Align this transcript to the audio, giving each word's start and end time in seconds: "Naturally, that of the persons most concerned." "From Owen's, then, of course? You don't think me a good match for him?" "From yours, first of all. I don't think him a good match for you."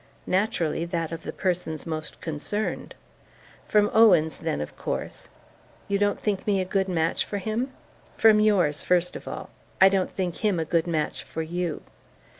"Naturally, 0.25 0.83
that 0.85 1.11
of 1.11 1.21
the 1.21 1.31
persons 1.31 1.85
most 1.85 2.21
concerned." 2.21 2.95
"From 3.67 3.91
Owen's, 3.93 4.39
then, 4.39 4.59
of 4.59 4.75
course? 4.75 5.27
You 5.87 5.99
don't 5.99 6.19
think 6.19 6.47
me 6.47 6.59
a 6.59 6.65
good 6.65 6.87
match 6.89 7.23
for 7.23 7.37
him?" 7.37 7.71
"From 8.17 8.39
yours, 8.39 8.83
first 8.83 9.15
of 9.15 9.27
all. 9.27 9.51
I 9.79 9.89
don't 9.89 10.09
think 10.09 10.37
him 10.37 10.59
a 10.59 10.65
good 10.65 10.87
match 10.87 11.21
for 11.23 11.43
you." 11.43 11.83